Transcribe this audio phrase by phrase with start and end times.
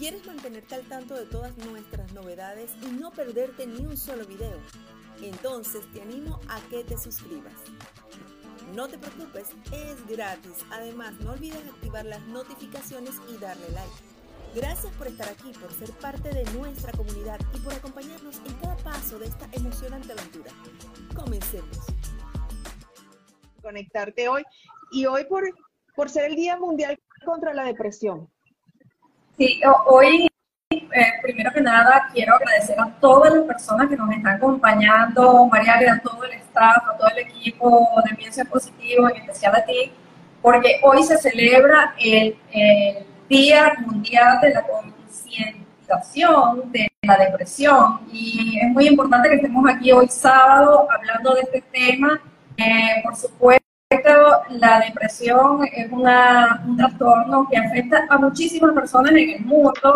[0.00, 4.56] ¿Quieres mantenerte al tanto de todas nuestras novedades y no perderte ni un solo video?
[5.20, 7.52] Entonces te animo a que te suscribas.
[8.74, 10.64] No te preocupes, es gratis.
[10.70, 13.92] Además, no olvides activar las notificaciones y darle like.
[14.54, 18.78] Gracias por estar aquí, por ser parte de nuestra comunidad y por acompañarnos en cada
[18.78, 20.50] paso de esta emocionante aventura.
[21.14, 21.76] Comencemos.
[23.60, 24.44] Conectarte hoy
[24.92, 25.44] y hoy por,
[25.94, 28.30] por ser el Día Mundial contra la Depresión.
[29.40, 30.28] Sí, hoy,
[30.70, 35.94] eh, primero que nada, quiero agradecer a todas las personas que nos están acompañando, María,
[35.94, 39.92] a todo el staff, a todo el equipo de Piensa Positivo, en especial a ti,
[40.42, 42.36] porque hoy se celebra el,
[43.30, 49.90] Día Mundial de la Concientización de la Depresión y es muy importante que estemos aquí
[49.90, 52.20] hoy sábado hablando de este tema.
[52.58, 53.59] Eh, por supuesto,
[54.50, 59.94] la depresión es una, un trastorno que afecta a muchísimas personas en el mundo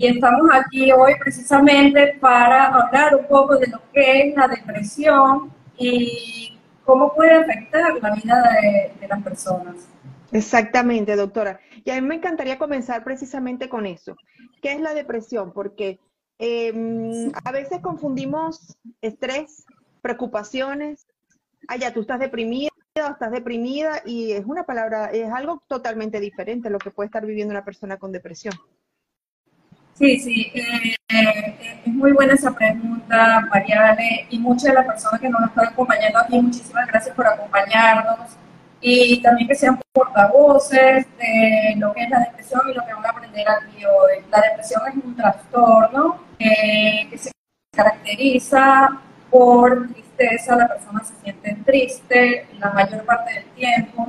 [0.00, 5.52] y estamos aquí hoy precisamente para hablar un poco de lo que es la depresión
[5.76, 8.42] y cómo puede afectar la vida
[8.98, 9.76] de, las personas.
[10.32, 11.60] Exactamente, doctora.
[11.84, 14.16] Y a mí me encantaría comenzar precisamente con eso.
[14.62, 15.52] ¿Qué es la depresión?
[15.52, 16.00] Porque
[16.38, 19.66] em, a veces confundimos estrés,
[20.00, 21.06] preocupaciones.
[21.68, 26.70] Ah, ya, tú estás deprimida estás deprimida y es una palabra, es algo totalmente diferente
[26.70, 28.54] lo que puede estar viviendo una persona con depresión.
[29.94, 35.20] Sí, sí, eh, eh, es muy buena esa pregunta, Mariale, y muchas de las personas
[35.20, 38.30] que nos están acompañando aquí, muchísimas gracias por acompañarnos
[38.80, 43.04] y también que sean portavoces de lo que es la depresión y lo que van
[43.06, 44.24] a aprender aquí hoy.
[44.30, 47.30] La depresión es un trastorno eh, que se
[47.76, 49.88] caracteriza por
[50.56, 54.08] la persona se siente triste la mayor parte del tiempo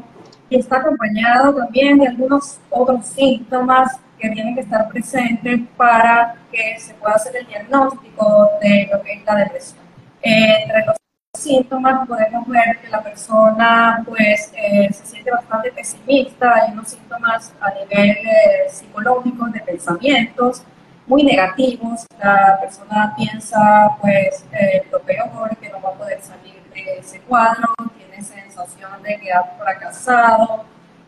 [0.50, 6.77] y está acompañado también de algunos otros síntomas que tienen que estar presentes para que
[6.80, 9.81] se pueda hacer el diagnóstico de lo que es la depresión.
[10.21, 10.95] entre los
[11.37, 17.54] síntomas podemos ver que la persona pues eh, se siente bastante pesimista, hay unos síntomas
[17.61, 20.64] a nivel eh, psicológico de pensamientos,
[21.11, 26.64] muy negativos, la persona piensa pues eh, lo peor, que no va a poder salir
[26.73, 27.67] de ese cuadro,
[27.98, 30.64] tiene sensación de que ha fracasado,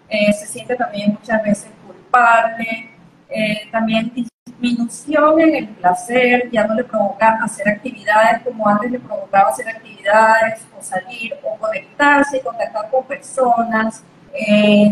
[0.09, 2.91] eh, se siente también muchas veces culpable,
[3.29, 8.99] eh, también disminución en el placer, ya no le provoca hacer actividades como antes le
[8.99, 14.03] provocaba hacer actividades o salir o conectarse y contactar con personas,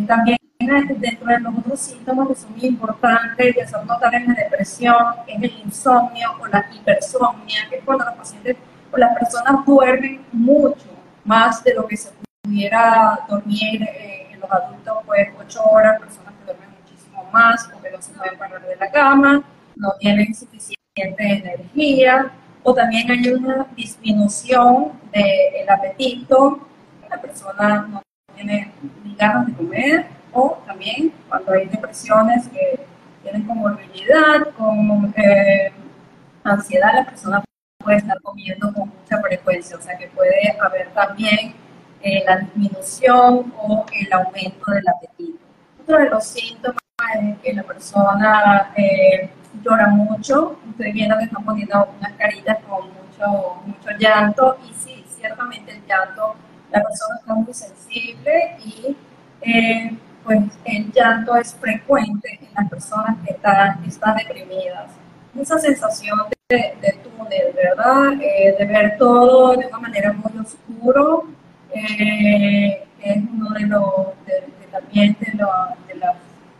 [0.07, 0.37] también
[0.99, 4.95] dentro de los otros síntomas que son muy importantes de hacer notar en la depresión
[5.27, 8.57] es el insomnio o la hipersomnia, que es cuando los pacientes
[8.91, 10.85] o las personas duermen mucho
[11.23, 12.11] más de lo que se
[12.43, 17.91] pudiera dormir eh, en los adultos, pues 8 horas, personas que duermen muchísimo más porque
[17.91, 19.43] no se pueden parar de la cama,
[19.75, 20.75] no tienen suficiente
[21.17, 22.31] energía,
[22.63, 26.67] o también hay una disminución del apetito,
[27.09, 28.01] la persona no
[28.35, 28.71] tiene
[29.17, 32.85] ganas de comer, o también cuando hay depresiones que
[33.23, 35.71] tienen comorbilidad, con eh,
[36.43, 37.43] ansiedad, la persona
[37.77, 41.53] puede estar comiendo con mucha frecuencia, o sea que puede haber también
[42.01, 45.39] eh, la disminución o el aumento del apetito.
[45.81, 46.77] Otro de los síntomas
[47.19, 49.29] es que la persona eh,
[49.63, 55.03] llora mucho, estoy viendo que están poniendo unas caritas con mucho, mucho llanto y sí,
[55.07, 56.35] ciertamente el llanto,
[56.71, 58.95] la persona está muy sensible y
[60.23, 64.91] pues el llanto es frecuente en las personas que están, están deprimidas.
[65.39, 68.13] Esa sensación de, de túnel, ¿verdad?
[68.21, 71.25] Eh, de ver todo de una manera muy oscuro,
[71.73, 73.93] eh, es uno de los,
[74.71, 75.75] también de, la,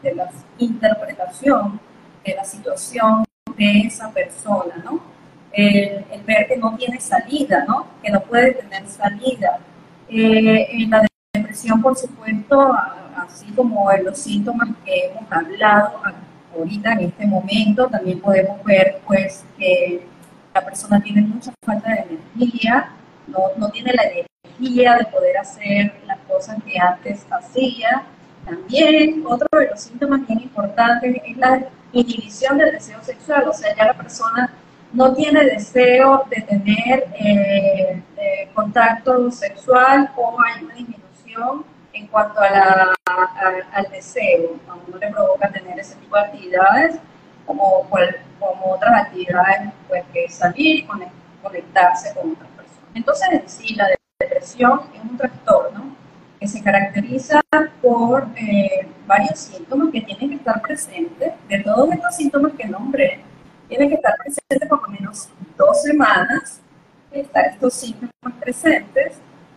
[0.02, 1.80] de la interpretación
[2.24, 3.26] de la situación
[3.58, 5.02] de esa persona, ¿no?
[5.52, 7.88] El, ver que no tiene salida, ¿no?
[8.02, 9.60] Que no puede tener salida.
[10.14, 12.74] Eh, en la depresión, por supuesto,
[13.16, 16.02] así como en los síntomas que hemos hablado
[16.54, 20.06] ahorita en este momento, también podemos ver pues que
[20.54, 22.92] la persona tiene mucha falta de energía,
[23.28, 28.04] no, no tiene la energía de poder hacer las cosas que antes hacía.
[28.44, 33.74] También otro de los síntomas bien importantes es la inhibición del deseo sexual, o sea,
[33.78, 34.52] ya la persona
[34.94, 42.40] no tiene deseo de tener eh, eh, contacto sexual o hay una disminución en cuanto
[42.40, 42.94] a la,
[43.74, 46.96] al deseo, a uno le provoca tener ese tipo de actividades,
[47.46, 47.88] como,
[48.40, 50.88] como otras actividades, pues que salir
[51.42, 52.90] conectarse con otras personas.
[52.94, 53.88] Entonces, en sí, la
[54.20, 55.96] depresión es un trastorno
[56.40, 57.42] que se caracteriza
[57.82, 61.34] por eh, varios síntomas que tienen que estar presentes.
[61.48, 63.20] De todos estos síntomas que nombré,
[63.72, 66.60] tienen que estar presentes por lo menos dos semanas,
[67.10, 69.14] estar estos síntomas presentes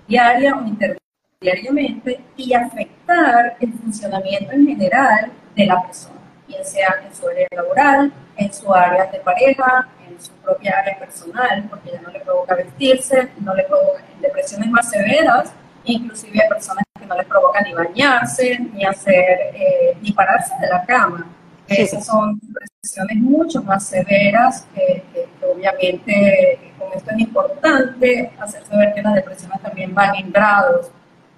[0.06, 7.12] diaria o interdiariamente y afectar el funcionamiento en general de la persona, bien sea en
[7.12, 12.00] su área laboral, en su área de pareja, en su propia área personal, porque ya
[12.00, 15.52] no le provoca vestirse, no le provoca depresiones más severas,
[15.82, 20.68] inclusive a personas que no les provoca ni bañarse, ni hacer, eh, ni pararse de
[20.68, 21.26] la cama.
[21.68, 25.02] Esas son depresiones mucho más severas, que,
[25.42, 30.90] obviamente con esto es importante hacer saber que las depresiones también van en grados.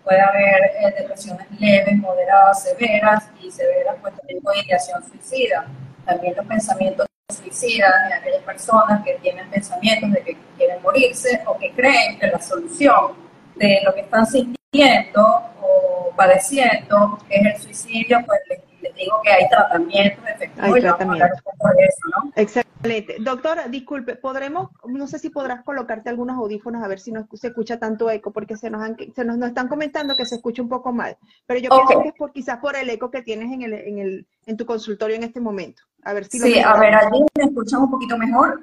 [0.02, 5.67] Puede haber eh, depresiones leves, moderadas, severas y severas pues también con ideación suicida.
[6.05, 11.58] También los pensamientos suicidas en aquellas personas que tienen pensamientos de que quieren morirse o
[11.58, 13.14] que creen que la solución
[13.56, 18.61] de lo que están sintiendo o padeciendo es el suicidio, pues les,
[18.94, 21.27] digo que hay tratamiento efectivo hay tratamiento.
[21.27, 22.33] eso, ¿no?
[22.37, 23.17] Excelente.
[23.21, 27.49] Doctora, disculpe, ¿podremos, no sé si podrás colocarte algunos audífonos a ver si no se
[27.49, 30.69] escucha tanto eco, porque se nos, han, se nos, están comentando que se escucha un
[30.69, 31.17] poco mal,
[31.47, 33.99] pero yo pienso que es por, quizás por el eco que tienes en, el, en,
[33.99, 35.82] el, en tu consultorio en este momento.
[36.03, 38.61] A ver si Sí, a ver, allí me escuchan un poquito mejor.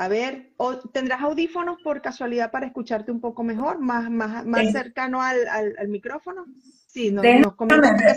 [0.00, 4.72] A ver, o, ¿tendrás audífonos por casualidad para escucharte un poco mejor, más, más, más
[4.72, 6.46] cercano al, al, micrófono?
[6.86, 7.52] Sí, no, nos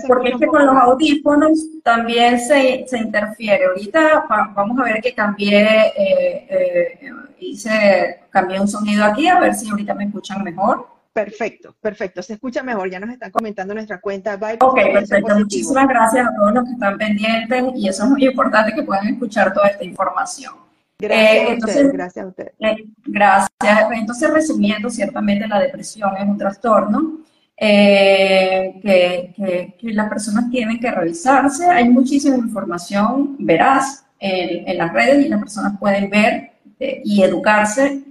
[0.08, 1.52] porque es que con los audífonos
[1.84, 3.66] también se, se, interfiere.
[3.66, 4.26] Ahorita
[4.56, 7.00] vamos a ver que cambié, eh, eh,
[7.42, 10.88] hice, cambié un sonido aquí, a ver si ahorita me escuchan mejor.
[11.12, 14.38] Perfecto, perfecto, se escucha mejor, ya nos están comentando nuestra cuenta.
[14.38, 18.26] Bye, ok, perfecto, muchísimas gracias a todos los que están pendientes y eso es muy
[18.26, 20.64] importante que puedan escuchar toda esta información.
[21.00, 22.52] Gracias a eh, entonces, gracias a usted.
[22.60, 22.76] Eh,
[23.06, 23.52] gracias.
[23.94, 27.20] Entonces, resumiendo, ciertamente la depresión es un trastorno
[27.58, 31.66] eh, que, que, las personas tienen que revisarse.
[31.66, 38.02] Hay muchísima información veraz en, en las redes y las personas pueden ver y educarse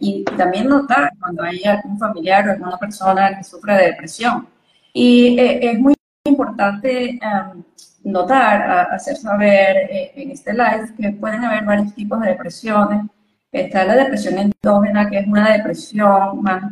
[0.00, 4.46] y, también notar cuando hay algún familiar o alguna persona que sufre de depresión.
[4.94, 5.94] Y es muy
[6.24, 7.62] importante um,
[8.10, 13.02] notar, hacer saber en este live que pueden haber varios tipos de depresiones.
[13.50, 16.62] Está la depresión endógena, que es una depresión más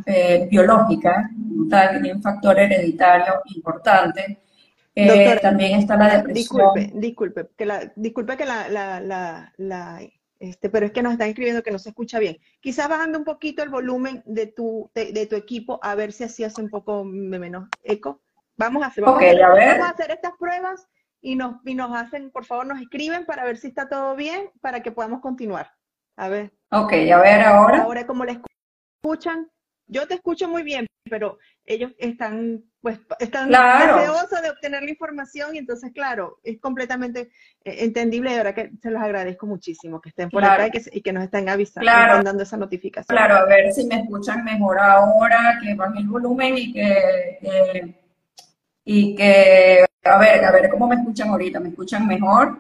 [0.51, 1.31] biológica,
[1.71, 4.39] tal, que tiene un factor hereditario importante.
[5.41, 6.35] también está la depresión.
[6.35, 10.01] Disculpe, disculpe, que la, disculpe que la, la, la, la
[10.39, 12.39] este, pero es que nos están escribiendo que no se escucha bien.
[12.61, 16.45] Quizás bajando un poquito el volumen de tu, de, tu equipo a ver si así
[16.45, 18.21] hace un poco menos eco.
[18.59, 20.87] Vamos a hacer, vamos, a, hacer estas pruebas
[21.27, 24.49] y nos, y nos hacen, por favor, nos escriben para ver si está todo bien,
[24.61, 25.73] para que podamos continuar.
[26.17, 26.53] A ver.
[26.71, 27.83] Ok, a ver ahora.
[27.83, 28.41] Ahora, como le
[29.03, 29.51] escuchan,
[29.89, 35.57] yo te escucho muy bien, pero ellos están, pues, están deseosos de obtener la información
[35.57, 37.23] y entonces, claro, es completamente
[37.65, 41.13] eh, entendible y ahora que se los agradezco muchísimo que estén por acá y que,
[41.13, 41.91] nos estén avisando,
[42.23, 43.17] dando esa notificación.
[43.17, 47.97] Claro, a ver si me escuchan mejor ahora, que baje el volumen y que,
[48.85, 52.59] y que, a ver, a ver cómo me escuchan ahorita, ¿me escuchan mejor?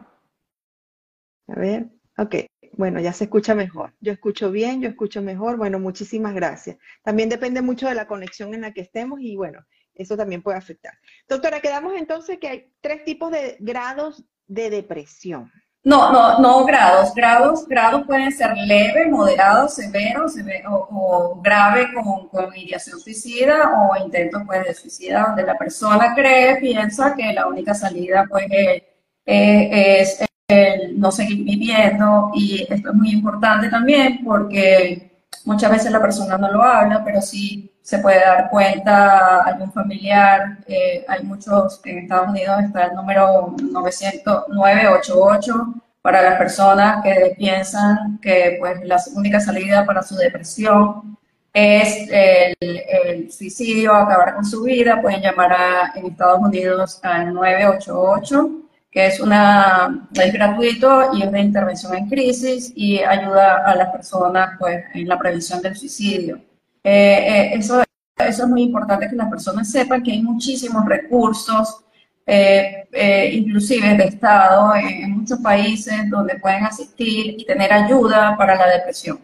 [1.48, 1.87] A ver,
[2.19, 2.34] ok.
[2.72, 3.94] Bueno, ya se escucha mejor.
[4.00, 5.56] Yo escucho bien, yo escucho mejor.
[5.56, 6.76] Bueno, muchísimas gracias.
[7.02, 9.64] También depende mucho de la conexión en la que estemos y bueno,
[9.94, 10.93] eso también puede afectar.
[11.26, 15.50] Doctora, quedamos entonces que hay tres tipos de grados de depresión.
[15.87, 17.14] No, no, no grados.
[17.14, 20.26] Grados, grados pueden ser leve, moderado, severo,
[20.69, 26.57] o, grave con, con, ideación suicida o intento pues, de suicida donde la persona cree,
[26.57, 28.85] piensa que la única salida pues eh,
[29.26, 35.90] eh, es el no seguir viviendo y esto es muy importante también porque muchas veces
[35.90, 40.59] la persona no lo habla, pero sí se puede dar cuenta algún familiar.
[40.66, 48.18] Eh, hay muchos, en Estados Unidos está el número 988 para las personas que piensan
[48.21, 51.16] que pues la única salida para su depresión
[51.52, 57.33] es el, el, suicidio, acabar con su vida, pueden llamar a, en Estados Unidos al
[57.33, 58.65] 988
[58.96, 63.90] que es, una, es gratuito y es de intervención en crisis y ayuda a las
[63.90, 66.36] personas pues, en la prevención del suicidio.
[66.82, 67.82] Eh, eh, eso,
[68.16, 71.84] eso es muy importante que las personas sepan que hay muchísimos recursos,
[72.24, 72.88] eh,
[73.34, 79.20] inclusive de Estado, en, muchos países donde pueden asistir y tener ayuda para la depresión.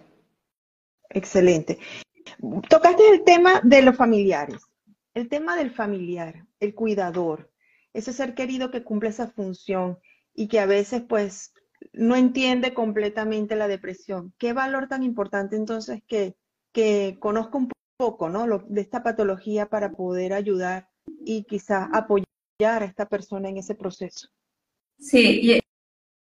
[1.09, 1.79] Excelente.
[2.69, 4.61] Tocaste el tema de los familiares,
[5.15, 7.52] el tema del familiar, el cuidador
[7.95, 9.99] ese ser querido que cumple esa función
[10.35, 11.53] y que a veces pues
[11.93, 14.33] no entiende completamente la depresión.
[14.39, 16.37] ¿Qué valor tan importante entonces que,
[16.73, 18.47] que conozca un poco, ¿no?
[18.67, 20.89] de esta patología para poder ayudar
[21.25, 22.27] y quizás apoyar
[22.61, 24.29] a esta persona en ese proceso.
[24.99, 25.61] Sí,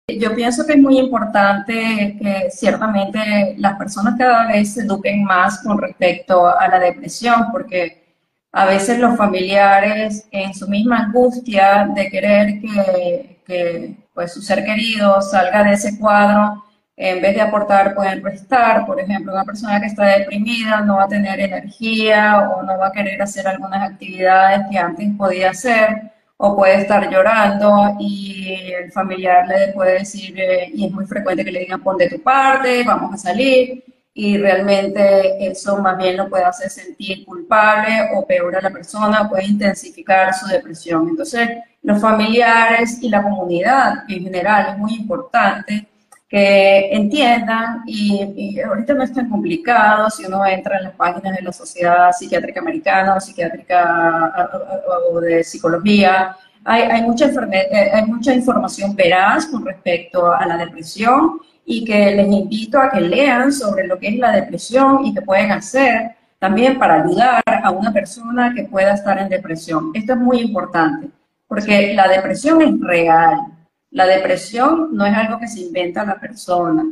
[0.08, 5.62] yo pienso que es muy importante que ciertamente las personas cada vez se eduquen más
[5.62, 8.09] con respecto a la depresión, porque
[8.52, 12.60] a veces los familiares en su misma angustia de querer
[13.46, 16.64] que, pues, su ser querido salga de ese cuadro,
[16.98, 18.86] en vez de aportar, pueden restar.
[18.86, 22.88] Por ejemplo, una persona que está deprimida no va a tener energía o no va
[22.88, 28.92] a querer hacer algunas actividades que antes podía hacer o puede estar llorando y el
[28.92, 32.22] familiar le puede decir, eh, y es muy frecuente que le digan, pon de tu
[32.22, 33.84] parte, vamos a salir,
[34.20, 39.30] y realmente eso más bien lo puede hacer sentir culpable o peor a la persona,
[39.30, 41.08] puede intensificar su depresión.
[41.08, 41.48] Entonces,
[41.82, 45.88] los familiares y la comunidad en general es muy importante
[46.28, 51.42] que entiendan, y, ahorita no es tan complicado si uno entra en las páginas de
[51.42, 54.50] la Sociedad Psiquiátrica Americana o Psiquiátrica
[55.14, 56.36] o de Psicología,
[56.66, 62.16] hay, hay, mucha eh, hay mucha información veraz con respecto a la depresión y que
[62.16, 66.16] les invito a que lean sobre lo que es la depresión y que pueden hacer
[66.40, 69.92] también para ayudar a una persona que pueda estar en depresión.
[69.94, 71.10] Esto es muy importante,
[71.48, 73.38] porque la depresión es real
[73.92, 76.86] la depresión no es algo que se inventa la persona.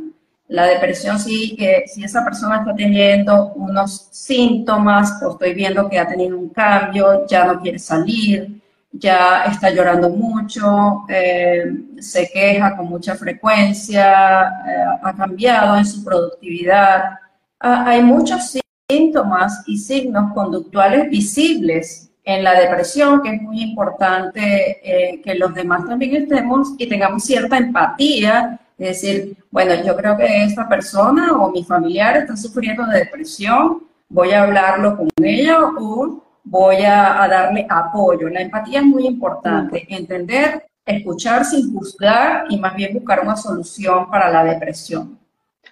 [0.48, 5.98] La depresión sí que si esa persona está teniendo unos síntomas o estoy viendo que
[5.98, 8.60] ha tenido un cambio, ya no quiere salir,
[8.92, 16.04] ya está llorando mucho, eh, se queja con mucha frecuencia, eh, ha cambiado en su
[16.04, 17.18] productividad.
[17.60, 18.56] Ah, hay muchos
[18.88, 25.54] síntomas y signos conductuales visibles en la depresión, que es muy importante eh, que los
[25.54, 31.32] demás también estemos y tengamos cierta empatía, es decir, bueno, yo creo que esta persona
[31.32, 37.26] o mi familiar está sufriendo de depresión, voy a hablarlo con ella o voy a,
[37.28, 38.28] darle apoyo.
[38.28, 44.10] La empatía es muy importante, entender, escuchar sin juzgar y más bien buscar una solución
[44.10, 45.18] para la depresión.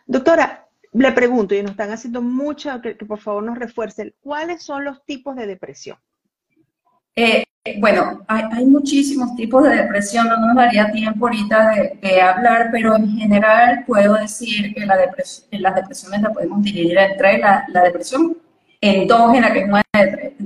[0.07, 4.63] Doctora, le pregunto, y nos están haciendo mucho, que, que por favor nos refuercen, ¿cuáles
[4.63, 5.99] son los tipos de depresión?
[7.19, 7.45] Eh,
[7.79, 13.09] bueno, hay, muchísimos tipos de depresión, no nos daría tiempo ahorita de, hablar, pero en
[13.09, 14.97] general puedo decir que la
[15.51, 18.37] las depresiones las podemos dividir entre la, depresión
[18.81, 19.83] endógena, que es una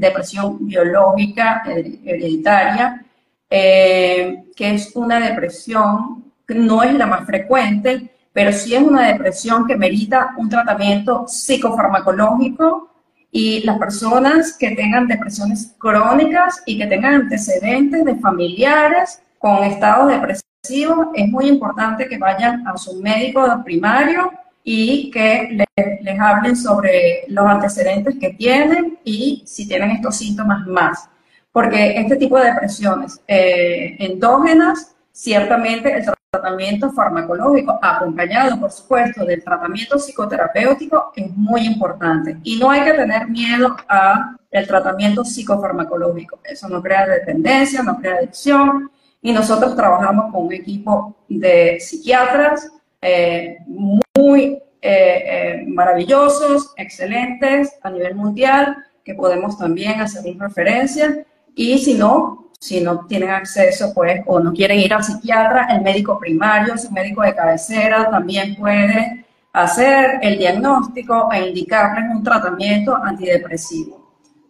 [0.00, 3.04] depresión biológica hereditaria,
[3.48, 9.06] eh, que es una depresión que no es la más frecuente, pero sí es una
[9.06, 12.90] depresión que merita un tratamiento psicofarmacológico
[13.30, 20.08] y las personas que tengan depresiones crónicas y que tengan antecedentes de familiares con estados
[20.08, 27.24] depresivos, es muy importante que vayan a su médico primario y que les, hablen sobre
[27.28, 31.08] los antecedentes que tienen y si tienen estos síntomas más.
[31.52, 39.42] Porque este tipo de depresiones eh, endógenas, ciertamente el tratamiento farmacológico, acompañado, por supuesto, del
[39.42, 42.36] tratamiento psicoterapéutico, es muy importante.
[42.44, 46.38] Y no hay que tener miedo a el tratamiento psicofarmacológico.
[46.44, 48.90] Eso no crea dependencia, no crea adicción.
[49.22, 52.70] Y nosotros trabajamos con un equipo de psiquiatras
[53.02, 55.24] eh, muy eh,
[55.62, 61.24] eh, maravillosos, excelentes a nivel mundial, que podemos también hacer referencia.
[61.54, 65.82] Y si no, si no tienen acceso, pues, o no quieren ir al psiquiatra, el
[65.82, 72.96] médico primario, su médico de cabecera, también puede hacer el diagnóstico e indicarles un tratamiento
[72.96, 74.00] antidepresivo.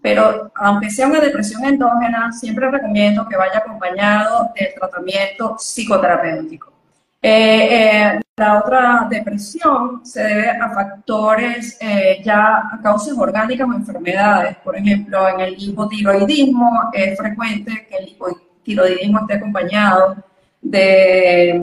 [0.03, 6.73] Pero aunque sea una depresión endógena, siempre recomiendo que vaya acompañado del tratamiento psicoterapéutico.
[7.23, 14.57] Eh, la otra depresión se debe a factores eh, ya a causas orgánicas o enfermedades.
[14.65, 20.17] Por ejemplo, en el hipotiroidismo es frecuente que el hipotiroidismo esté acompañado
[20.63, 21.61] de,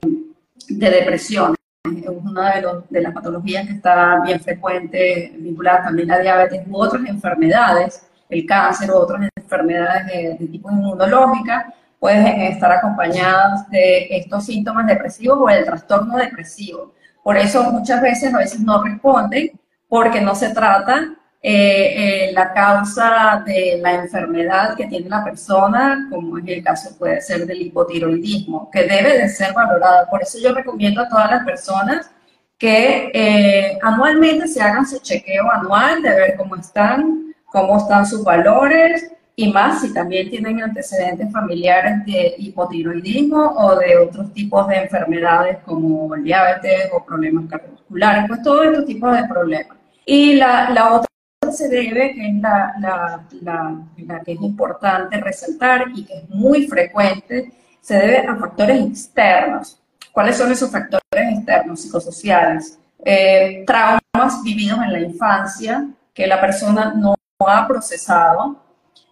[0.69, 1.55] de depresión.
[1.84, 6.77] Es una de, de, las patologías que está bien frecuente, vinculada también a diabetes u
[6.77, 14.08] otras enfermedades, el cáncer u otras enfermedades de, de tipo inmunológica pueden estar acompañadas de
[14.12, 16.94] estos síntomas depresivos o el trastorno depresivo.
[17.24, 19.51] Por eso muchas veces a veces no responden
[19.89, 26.08] porque no se trata eh, eh, la causa de la enfermedad que tiene la persona,
[26.10, 30.08] como en el caso puede ser del hipotiroidismo, que debe de ser valorado.
[30.10, 32.12] Por eso yo recomiendo a todas las personas
[32.58, 38.24] que eh, anualmente se hagan su chequeo anual de ver cómo están, cómo están sus
[38.24, 44.77] valores, y más si también tienen antecedentes familiares de hipotiroidismo o de otros tipos de
[44.77, 49.77] enfermedades como diabetes o problemas cardiovasculares, pues todos estos tipos de problemas.
[50.08, 51.08] Y la, la otra
[51.51, 56.29] se debe, que es la, la, la, la, que es importante resaltar y que es
[56.29, 59.79] muy frecuente, se debe a factores externos.
[60.12, 62.79] ¿Cuáles son esos factores externos psicosociales?
[63.06, 68.67] Eh, traumas vividos en la infancia que la persona no ha procesado,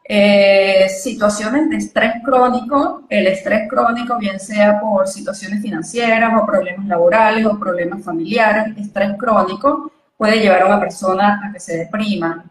[0.08, 6.86] eh, situaciones de estrés crónico, el estrés crónico bien sea por situaciones financieras o problemas
[6.86, 12.46] laborales o problemas familiares, estrés crónico puede llevar a una persona a que se deprima.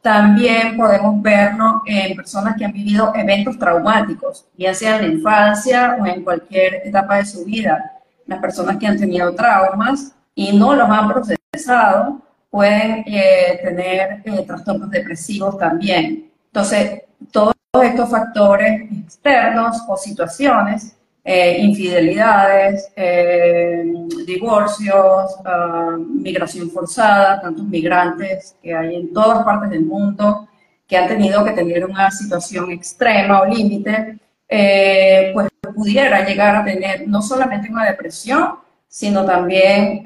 [0.00, 5.96] También podemos verlo en personas que han vivido eventos traumáticos, ya sea en la infancia
[6.00, 8.00] o en cualquier etapa de su vida.
[8.26, 14.44] Las personas que han tenido traumas y no los han procesado pueden eh, tener eh,
[14.46, 16.29] trastornos depresivos también.
[16.52, 23.84] Entonces, todos estos factores externos o situaciones eh, infidelidades, eh,
[24.26, 30.48] divorcios, ah, migración forzada, tantos migrantes que hay en todas partes del mundo
[30.88, 36.64] que han tenido que tener una situación extrema o límite, eh, pues pudiera llegar a
[36.64, 38.56] tener no solamente una depresión,
[38.88, 40.02] sino también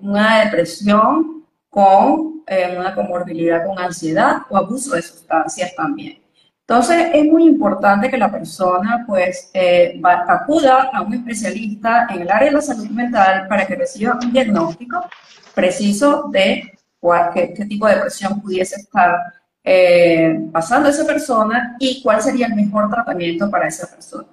[0.00, 2.35] una depresión con
[2.78, 6.18] una comorbilidad con ansiedad o abuso de sustancias también.
[6.68, 12.30] Entonces, es muy importante que la persona pues eh, acuda a un especialista en el
[12.30, 15.06] área de la salud mental para que reciba un diagnóstico
[15.54, 19.16] preciso de cuál, qué, tipo de depresión pudiese estar
[19.62, 24.26] eh, pasando esa persona y cuál sería el mejor tratamiento para esa persona.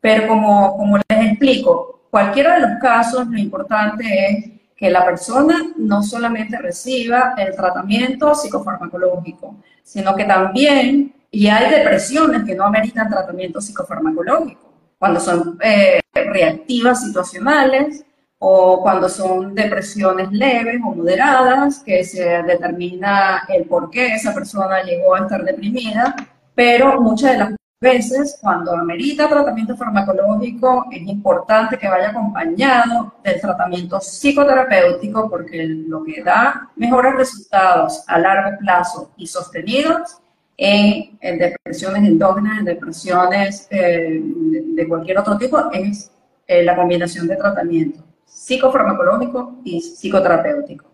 [0.00, 4.53] Pero como, como les explico, cualquiera de los casos, lo importante es
[4.84, 12.44] que la persona no solamente reciba el tratamiento psicofarmacológico, sino que también y hay depresiones
[12.44, 18.04] que no ameritan tratamiento psicofarmacológico, cuando son eh, reactivas situacionales
[18.38, 24.82] o cuando son depresiones leves o moderadas, que se determina el por qué esa persona
[24.82, 26.14] llegó a estar deprimida,
[26.54, 33.40] pero muchas de las veces cuando amerita tratamiento farmacológico es importante que vaya acompañado del
[33.40, 40.18] tratamiento psicoterapéutico porque lo que da mejores resultados a largo plazo y sostenidos
[40.56, 46.10] en, depresiones endógenas, en depresiones eh, de, cualquier otro tipo, es
[46.46, 50.86] eh, la combinación de tratamiento psicofarmacológico y psicoterapéutico.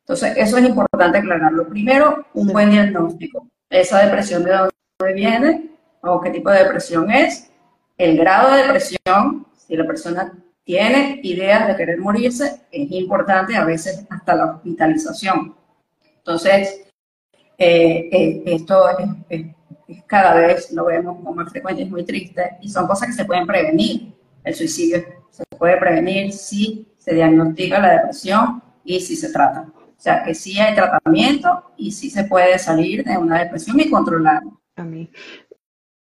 [0.00, 1.68] Entonces, eso es importante aclararlo.
[1.68, 3.46] Primero, un buen diagnóstico.
[3.68, 7.50] Esa depresión de dónde viene o qué tipo de depresión es,
[7.96, 10.32] el grado de depresión, si la persona
[10.64, 15.56] tiene ideas de querer morirse, es importante a veces hasta la hospitalización.
[16.18, 16.86] Entonces,
[17.56, 18.84] eh, eh, esto
[19.28, 19.46] es,
[20.06, 23.24] cada vez lo vemos como más frecuente, es muy triste, y son cosas que se
[23.24, 24.12] pueden prevenir.
[24.44, 29.68] El suicidio se puede prevenir si se diagnostica la depresión y si se trata.
[29.74, 33.90] O sea, que sí hay tratamiento y sí se puede salir de una depresión y
[33.90, 34.52] controlarla.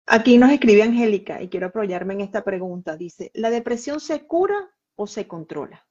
[0.07, 2.97] Aquí nos escribe Angélica y quiero apoyarme en esta pregunta.
[2.97, 4.57] Dice, ¿la depresión se cura
[4.97, 5.85] o se controla?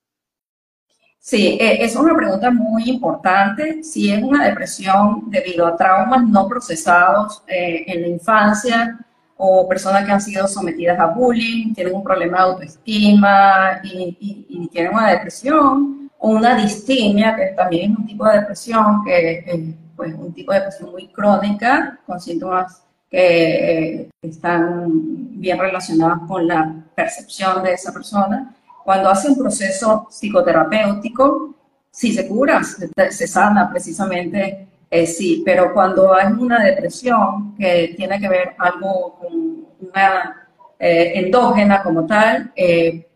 [1.17, 3.81] Sí, eh, es una pregunta muy importante.
[3.81, 8.99] Si es una depresión debido a traumas no procesados eh, en la infancia
[9.37, 14.93] o personas que han sido sometidas a bullying, tienen un problema de autoestima y, tienen
[14.93, 20.13] una depresión, o una distimia, que también es un tipo de depresión, que es pues,
[20.13, 22.82] un tipo de depresión muy crónica, con síntomas
[23.13, 30.07] que eh, están bien relacionados con la percepción de esa persona cuando hace un proceso
[30.09, 31.55] psicoterapéutico,
[31.89, 38.19] sí se cura, se, sana precisamente, eh, sí, pero cuando hay una depresión que tiene
[38.19, 40.47] que ver algo con una
[40.77, 43.07] eh, endógena como tal, eh,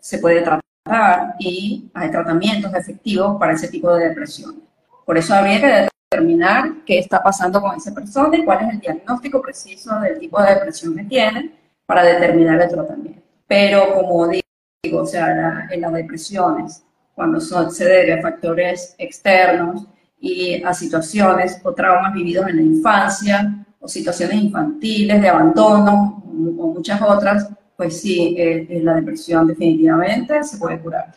[0.00, 4.62] se puede tratar y hay tratamientos efectivos para ese tipo de depresión.
[5.06, 8.80] Por eso habría que determinar qué está pasando con esa persona y cuál es el
[8.80, 11.52] diagnóstico preciso del tipo de depresión que tiene
[11.86, 13.22] para determinar el tratamiento.
[13.46, 19.86] Pero como digo, o sea, en las depresiones, cuando se debe a factores externos
[20.18, 26.22] y a situaciones o traumas vividos en la infancia o situaciones infantiles de abandono
[26.58, 31.14] o muchas otras, pues sí, eh, eh, la depresión definitivamente se puede curar.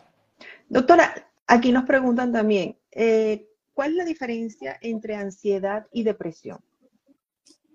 [0.68, 1.14] Doctora,
[1.46, 6.58] aquí nos preguntan también, eh, ¿cuál es la diferencia entre ansiedad y depresión?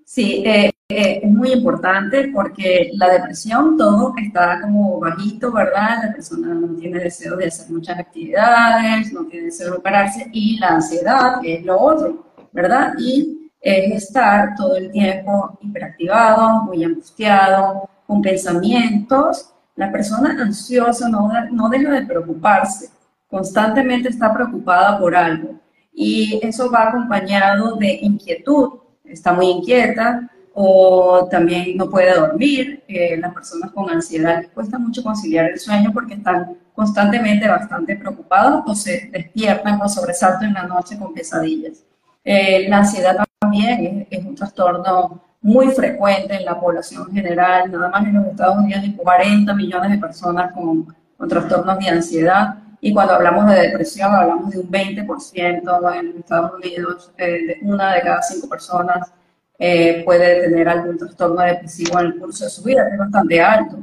[0.04, 6.02] Sí, eh, eh, es muy importante porque la depresión, todo está como bajito, ¿verdad?
[6.02, 10.58] La persona no tiene deseo de hacer muchas actividades, no tiene deseo de operarse y
[10.58, 12.94] la ansiedad es lo otro, ¿verdad?
[12.98, 19.54] Y es estar todo el tiempo hiperactivado, muy angustiado, con pensamientos.
[19.76, 22.90] La persona ansiosa no, no deja de preocuparse,
[23.28, 25.62] constantemente está preocupada por algo.
[25.92, 32.82] Y eso va acompañado de inquietud, está muy inquieta o también no puede dormir.
[32.88, 37.96] Eh, las personas con ansiedad les cuesta mucho conciliar el sueño porque están constantemente bastante
[37.96, 41.84] preocupados o se despiertan con sobresalto en la noche con pesadillas.
[42.24, 48.06] Eh, la ansiedad también es, un trastorno muy frecuente en la población general, nada más
[48.06, 52.92] en los Estados Unidos hay 40 millones de personas con, con trastornos de ansiedad y
[52.92, 58.20] cuando hablamos de depresión hablamos de un 20% en Estados Unidos, eh, una de cada
[58.22, 59.12] cinco personas
[59.56, 63.40] eh, puede tener algún trastorno depresivo en el curso de su vida, que es bastante
[63.40, 63.78] alto.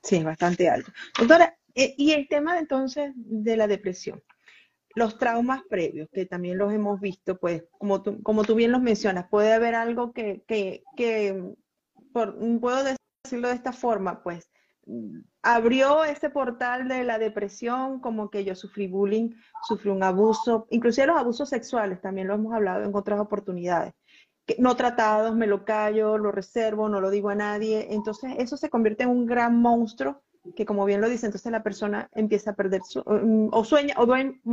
[0.00, 0.92] Sí, es bastante alto.
[1.18, 4.22] Doctora, eh, y el tema entonces de la depresión,
[4.94, 8.80] los traumas previos, que también los hemos visto, pues como tú, como tú bien los
[8.80, 11.52] mencionas, puede haber algo que, que, que
[12.12, 12.84] por, puedo
[13.24, 14.48] decirlo de esta forma, pues
[15.42, 19.30] abrió ese portal de la depresión, como que yo sufrí bullying,
[19.66, 23.94] sufrí un abuso, inclusive los abusos sexuales, también lo hemos hablado en otras oportunidades
[24.58, 27.86] no tratados, me lo callo, lo reservo, no lo digo a nadie.
[27.90, 30.22] Entonces eso se convierte en un gran monstruo
[30.54, 33.94] que como bien lo dice, entonces la persona empieza a perder su, mm, o sueña,
[33.96, 34.06] o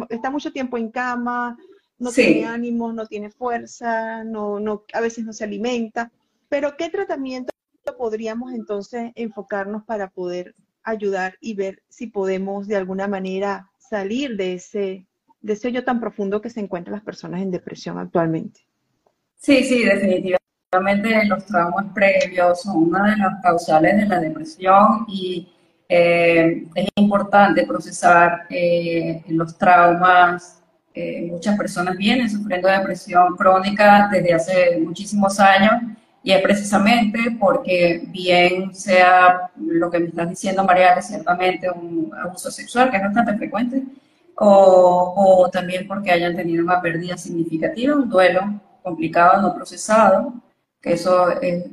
[0.09, 1.57] está mucho tiempo en cama,
[1.99, 6.11] no tiene ánimo, no tiene fuerza, no, no, a veces no se alimenta.
[6.49, 7.51] Pero ¿qué tratamiento
[7.97, 14.53] podríamos entonces enfocarnos para poder ayudar y ver si podemos de alguna manera salir de
[14.53, 15.05] ese,
[15.41, 18.61] de ese hoyo tan profundo que se encuentran las personas en depresión actualmente?
[19.37, 25.51] Sí, sí, definitivamente los traumas previos son una de las causales de la depresión y
[25.89, 30.63] eh, es importante procesar eh, los traumas.
[30.93, 35.73] Eh, muchas personas vienen sufriendo depresión crónica desde hace muchísimos años
[36.23, 42.11] y es precisamente porque bien sea lo que me estás diciendo, María, que ciertamente un
[42.13, 43.83] abuso sexual, que es bastante frecuente,
[44.35, 48.41] o, o también porque hayan tenido una pérdida significativa, un duelo
[48.83, 50.33] complicado no procesado,
[50.81, 51.65] que eso es,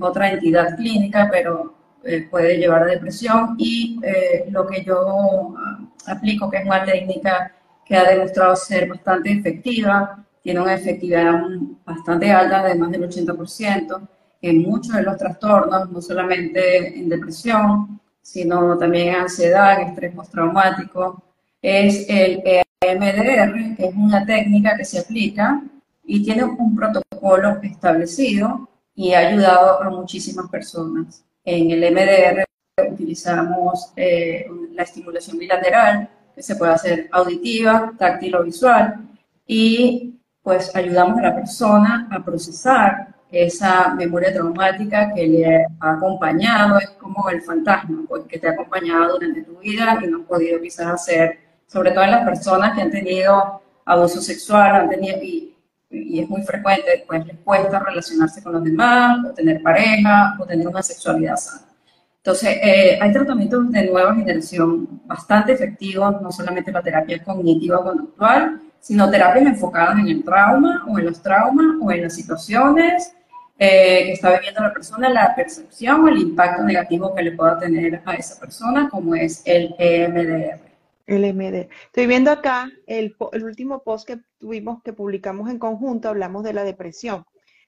[0.00, 3.56] otra entidad clínica, pero eh, puede llevar a depresión.
[3.58, 7.52] Y eh, lo que yo ah, aplico, que es una técnica
[7.84, 11.42] que ha demostrado ser bastante efectiva, tiene una efectividad
[11.84, 14.08] bastante alta, de más del 80%,
[14.42, 20.14] en muchos de los trastornos, no solamente en depresión, sino también en ansiedad, en estrés
[20.14, 21.22] postraumático,
[21.60, 22.42] es el
[22.80, 25.62] EMDR, que es una técnica que se aplica
[26.04, 31.24] y tiene un protocolo establecido y ha ayudado a muchísimas personas.
[31.44, 32.44] En el MDR
[32.90, 39.08] utilizamos eh, la estimulación bilateral, que se puede hacer auditiva, táctil o visual,
[39.46, 46.78] y pues ayudamos a la persona a procesar esa memoria traumática que le ha acompañado,
[46.78, 50.26] es como el fantasma pues, que te ha acompañado durante tu vida y no has
[50.26, 55.18] podido quizás hacer, sobre todo en las personas que han tenido abuso sexual, han tenido,
[55.22, 60.44] y es muy frecuente, pues les cuesta relacionarse con los demás, o tener pareja, o
[60.44, 61.72] tener una sexualidad sana.
[62.18, 68.60] Entonces, eh, hay tratamientos de nueva generación bastante efectivos, no solamente la terapia cognitiva conductual,
[68.82, 73.14] sino terapias enfocadas en el trauma o en los traumas o en las situaciones
[73.58, 77.60] eh, que está viviendo la persona, la percepción o el impacto negativo que le pueda
[77.60, 80.58] tener a esa persona, como es el EMDR.
[81.06, 81.68] LMD.
[81.86, 86.64] Estoy viendo acá el, último post que tuvimos, que publicamos en conjunto, hablamos de la
[86.64, 87.24] depresión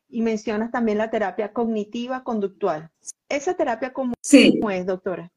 [0.08, 2.90] y mencionas también la terapia cognitiva conductual.
[3.28, 5.30] ¿Esa terapia cómo, es, doctora?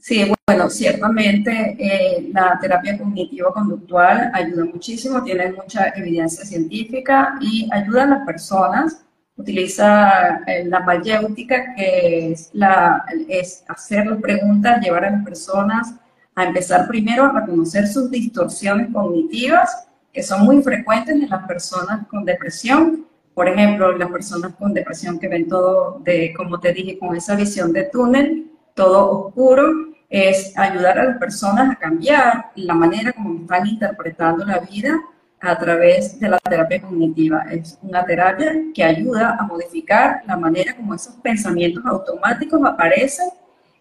[0.00, 7.68] Sí, bueno, ciertamente eh, la terapia cognitiva conductual ayuda muchísimo, tiene mucha evidencia científica y
[7.70, 9.04] ayuda a las personas.
[9.36, 15.94] Utiliza eh, la mayéutica, que es, la, es hacer preguntas, llevar a las personas
[16.34, 22.06] a empezar primero a reconocer sus distorsiones cognitivas, que son muy frecuentes en las personas
[22.06, 23.06] con depresión.
[23.34, 27.36] Por ejemplo, las personas con depresión que ven todo, de, como te dije, con esa
[27.36, 33.42] visión de túnel, todo oscuro, es ayudar a las personas a cambiar la manera como
[33.42, 34.98] están interpretando la vida
[35.40, 37.46] a través de la terapia cognitiva.
[37.50, 43.28] Es una terapia que ayuda a modificar la manera como esos pensamientos automáticos aparecen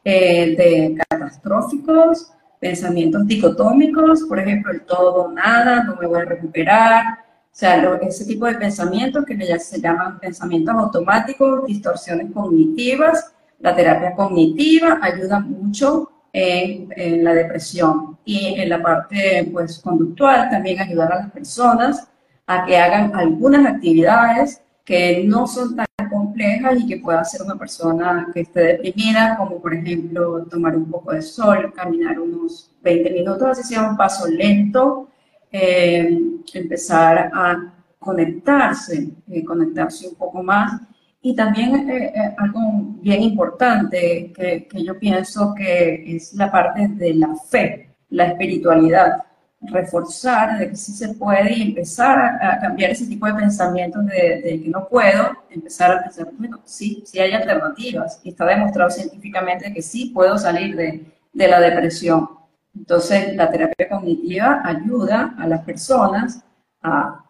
[0.06, 7.04] eh, de catastróficos, pensamientos dicotómicos, por ejemplo, el todo nada, no me voy a recuperar,
[7.52, 13.34] o sea, ese tipo de pensamientos que se llaman pensamientos automáticos, distorsiones cognitivas.
[13.60, 20.50] La terapia cognitiva ayuda mucho en, en, la depresión y en la parte pues, conductual
[20.50, 22.08] también ayudar a las personas
[22.48, 27.56] a que hagan algunas actividades que no son tan complejas y que pueda hacer una
[27.56, 33.12] persona que esté deprimida, como por ejemplo tomar un poco de sol, caminar unos 20
[33.12, 35.10] minutos, así sea un paso lento,
[35.52, 36.20] eh,
[36.56, 40.82] empezar a conectarse, eh, conectarse un poco más.
[41.22, 42.60] Y también algo
[43.02, 49.24] bien importante que, que yo pienso que es la parte de la fe, la espiritualidad
[49.62, 54.62] reforzar de que sí se puede y empezar a, cambiar ese tipo de pensamientos de,
[54.64, 59.74] que no puedo, empezar a pensar, bueno, sí, sí hay alternativas y está demostrado científicamente
[59.74, 62.30] que sí puedo salir de, de la depresión.
[62.76, 66.42] Entonces, la terapia cognitiva ayuda a las personas
[66.82, 67.26] a,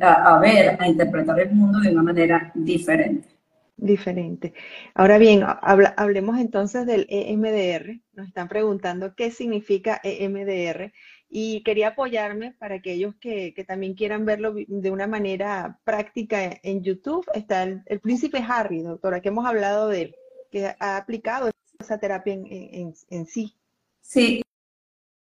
[0.00, 3.34] a, a ver, a interpretar el mundo de una manera diferente.
[3.76, 4.54] Diferente.
[4.94, 8.00] Ahora bien, hablemos entonces del EMDR.
[8.12, 10.92] Nos están preguntando qué significa EMDR
[11.28, 16.84] y quería apoyarme para aquellos que, que, también quieran verlo de una manera práctica en
[16.84, 17.26] YouTube.
[17.34, 20.14] Está el, príncipe Harry, doctora, que hemos hablado de él,
[20.52, 23.56] que ha aplicado esa terapia en, en, en sí.
[24.00, 24.42] Sí,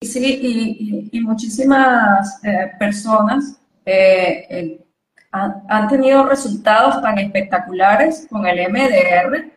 [0.02, 4.80] sí, y, y, muchísimas eh, personas eh,
[5.30, 9.50] han, tenido resultados tan espectaculares con el MDR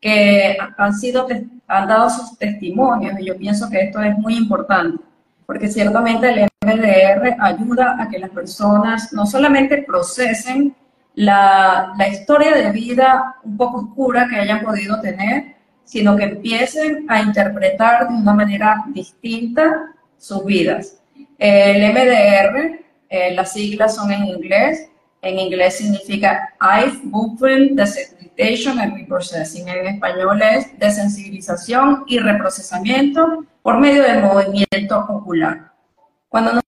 [0.00, 1.26] que han sido
[1.66, 5.02] han dado sus testimonios y yo pienso que esto es muy importante
[5.44, 10.74] porque ciertamente el MDR ayuda a que las personas no solamente procesen
[11.14, 17.06] la, la, historia de vida un poco oscura que hayan podido tener, sino que empiecen
[17.08, 20.98] a interpretar de una manera distinta sus vidas.
[21.38, 24.88] El MDR, eh, las siglas son en inglés,
[25.22, 33.78] en inglés significa Eye Movement Desensitization and Reprocessing, en español es desensibilización y reprocesamiento por
[33.78, 35.72] medio del movimiento ocular.
[36.28, 36.60] Cuando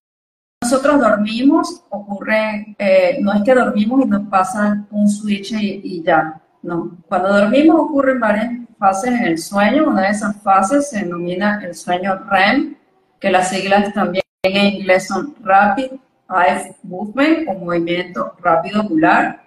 [0.63, 6.41] nosotros dormimos, ocurre, eh, no es que dormimos y nos pasan un switch y, ya,
[6.63, 6.99] no.
[7.09, 11.75] Cuando dormimos ocurren varias fases en el sueño, una de esas fases se denomina el
[11.75, 12.77] sueño REM,
[13.21, 15.93] que las siglas también en inglés son Rapid
[16.31, 19.43] Eye Movement o movimiento rápido ocular.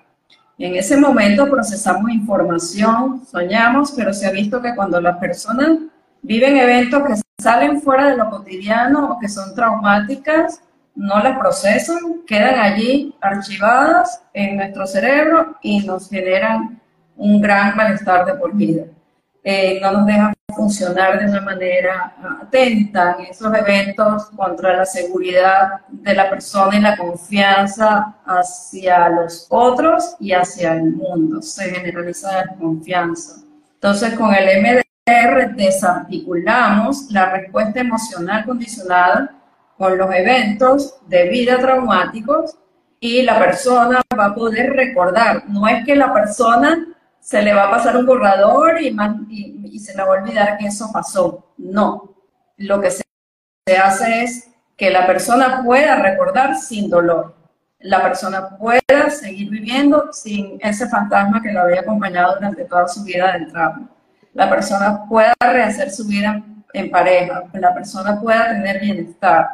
[0.58, 5.80] En ese momento procesamos información, soñamos, pero se ha visto que cuando las personas
[6.22, 10.62] viven eventos que salen fuera de lo cotidiano o que son traumáticas,
[10.96, 16.80] no las procesan, quedan allí archivadas en nuestro cerebro y nos generan
[17.16, 18.86] un gran malestar de por vida.
[19.44, 25.82] Eh, no nos dejan funcionar de una manera atenta en esos eventos contra la seguridad
[25.90, 31.42] de la persona y la confianza hacia los otros y hacia el mundo.
[31.42, 33.42] Se generaliza la confianza.
[33.76, 34.84] Entonces, con el MD
[35.56, 39.36] desarticulamos la respuesta emocional condicionada
[39.78, 42.56] con los eventos de vida traumáticos
[43.00, 45.44] y la persona va a poder recordar.
[45.50, 46.88] No es que la persona
[47.24, 48.90] se le va a pasar un borrador y,
[49.80, 51.54] se le va a olvidar que eso pasó.
[51.58, 52.16] No.
[52.58, 53.04] Lo que se,
[53.66, 57.36] se hace es que la persona pueda recordar sin dolor.
[57.80, 63.04] La persona pueda seguir viviendo sin ese fantasma que la había acompañado durante toda su
[63.04, 63.90] vida del trauma
[64.34, 69.48] la persona pueda rehacer su vida en pareja, la persona pueda tener bienestar.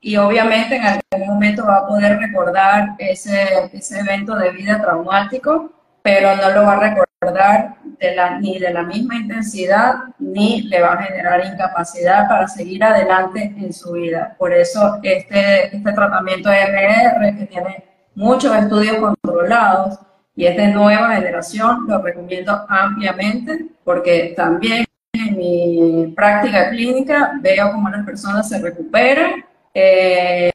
[0.00, 5.72] Y obviamente en algún momento va a poder recordar ese, ese evento de vida traumático,
[6.06, 10.80] pero no lo va a recordar de la, ni de la misma intensidad, ni le
[10.80, 14.36] va a generar incapacidad para seguir adelante en su vida.
[14.38, 19.98] Por eso este, este tratamiento de MR, que tiene muchos estudios controlados,
[20.36, 27.72] y es de nueva generación, lo recomiendo ampliamente porque también en mi práctica clínica veo
[27.72, 30.52] cómo las personas se recuperan eh,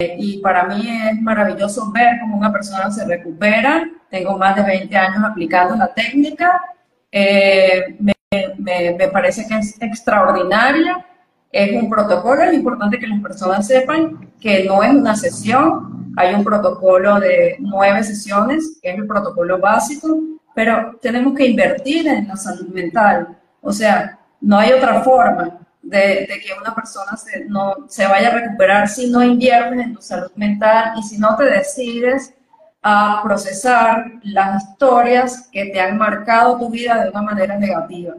[0.00, 3.88] y para mí es maravilloso ver cómo una persona se recupera.
[4.08, 6.60] Tengo más de 20 años aplicando la técnica.
[7.12, 8.14] Eh, me,
[8.58, 11.04] me, me, parece que es extraordinaria.
[11.52, 16.32] Es un protocolo, es importante que las personas sepan que no es una sesión, hay
[16.34, 20.16] un protocolo de nueve sesiones, que es el protocolo básico,
[20.54, 23.36] pero tenemos que invertir en la salud mental.
[23.60, 28.34] O sea, no hay otra forma de, que una persona se, no, se vaya a
[28.34, 32.34] recuperar si no inviertes en tu salud mental y si no te decides
[32.82, 38.14] a procesar las historias que te han marcado tu vida de una manera negativa.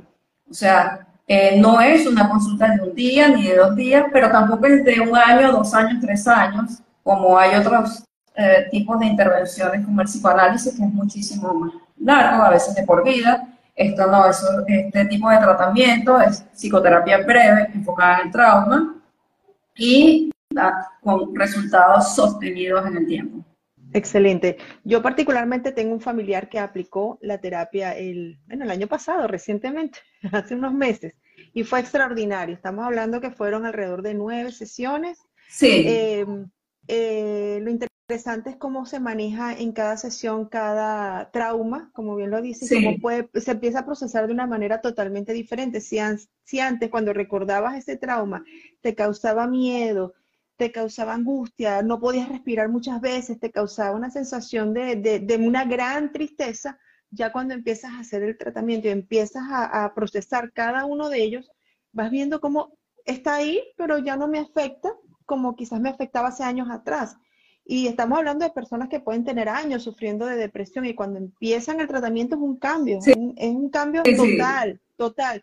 [0.49, 4.29] O sea, eh, no es una consulta de un día ni de dos días, pero
[4.29, 8.03] tampoco es de un año, dos años, tres años, como hay otros
[8.35, 12.83] eh, tipos de intervenciones como el psicoanálisis, que es muchísimo más largo, a veces de
[12.83, 13.47] por vida.
[13.75, 18.95] Esto no, eso, este tipo de tratamiento es psicoterapia breve, enfocada en el trauma
[19.75, 20.31] y
[21.01, 23.45] con resultados sostenidos en el tiempo.
[23.93, 24.57] Excelente.
[24.83, 29.99] Yo particularmente tengo un familiar que aplicó la terapia el, bueno, el año pasado, recientemente,
[30.31, 31.13] hace unos meses,
[31.53, 32.55] y fue extraordinario.
[32.55, 35.19] Estamos hablando que fueron alrededor de nueve sesiones.
[35.49, 35.83] Sí.
[35.85, 36.25] Eh,
[36.87, 42.41] eh, lo interesante es cómo se maneja en cada sesión cada trauma, como bien lo
[42.41, 45.79] dices, cómo puede, se empieza a procesar de una manera totalmente diferente.
[45.79, 45.97] Si,
[46.43, 48.43] si antes, cuando recordabas ese trauma,
[48.81, 50.13] te causaba miedo,
[50.57, 55.65] te causaba angustia, no podías respirar muchas veces, te causaba una sensación de, de, una
[55.65, 56.77] gran tristeza,
[57.09, 61.23] ya cuando empiezas a hacer el tratamiento y empiezas a, a procesar cada uno de
[61.23, 61.49] ellos,
[61.93, 64.93] vas viendo cómo está ahí, pero ya no me afecta
[65.31, 67.15] como quizás me afectaba hace años atrás.
[67.63, 71.79] Y estamos hablando de personas que pueden tener años sufriendo de depresión y cuando empiezan
[71.79, 75.41] el tratamiento es un cambio, es, un, cambio total, total.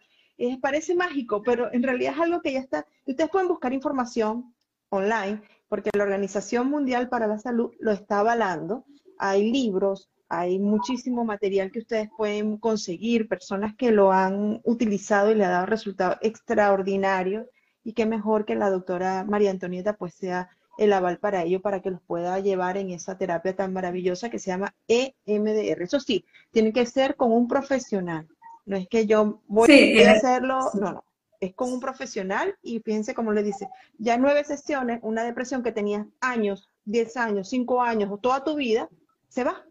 [0.60, 2.84] parece mágico, pero en realidad es algo que ya está.
[3.06, 4.54] Ustedes pueden buscar información
[4.90, 8.84] online porque la Organización Mundial para la Salud lo está avalando.
[9.16, 15.34] Hay libros, hay muchísimo material que ustedes pueden conseguir, personas que lo han utilizado y
[15.34, 17.46] le ha dado resultados extraordinarios.
[17.88, 21.80] Y qué mejor que la doctora María Antonieta pues sea el aval para ello, para
[21.80, 25.80] que los pueda llevar en esa terapia tan maravillosa que se llama EMDR.
[25.80, 28.28] Eso sí, tiene que ser con un profesional.
[28.66, 31.04] No es que yo voy a hacerlo, no, no.
[31.40, 35.72] Es con un profesional y fíjense cómo le dice, ya nueve sesiones, una depresión que
[35.72, 38.90] tenías años, diez años, cinco años o toda tu vida,
[39.28, 39.64] se va.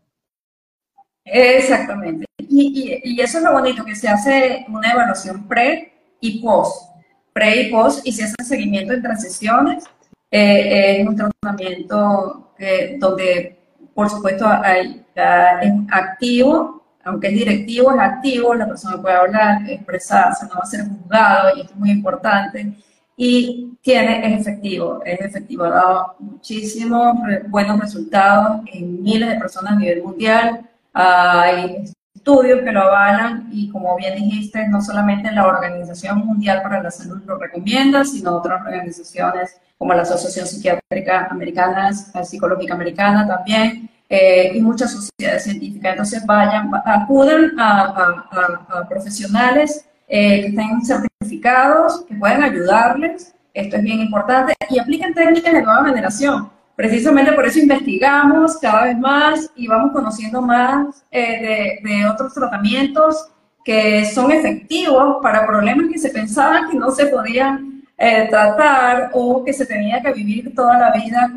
[1.24, 2.26] Exactamente.
[2.40, 6.97] Y, y, eso es lo bonito, que se hace una evaluación pre y post.
[7.38, 9.84] Pre y post, y se hace seguimiento entre sesiones
[10.32, 12.50] eh, es un tratamiento
[12.98, 13.60] donde,
[13.94, 20.48] por supuesto, hay, es activo, aunque es directivo, es activo, la persona puede hablar, expresarse,
[20.48, 22.74] no va a ser juzgado, y esto es muy importante.
[23.16, 27.18] Y tiene, es efectivo, es efectivo, ha dado muchísimos
[27.50, 30.68] buenos resultados en miles de personas a nivel mundial.
[30.92, 31.84] Hay
[32.18, 36.92] estudios que lo avalan y como bien dijiste, no solamente la Organización Mundial para la
[36.92, 44.52] Salud lo recomienda, sino otras organizaciones como la Asociación Psiquiátrica Americana, Psicológica Americana también, eh,
[44.56, 45.92] y muchas sociedades científicas.
[45.92, 54.00] Entonces vayan, acudan a, profesionales eh, que estén certificados, que puedan ayudarles, esto es bien
[54.00, 56.57] importante, y apliquen técnicas de nueva generación.
[56.78, 63.30] Precisamente por eso investigamos cada vez más y vamos conociendo más eh, de, otros tratamientos
[63.66, 69.44] que son efectivos para problemas que se pensaban que no se podían eh, tratar o
[69.44, 71.32] que se tenía que vivir toda la vida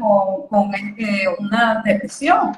[0.51, 2.53] con, este, una depresión.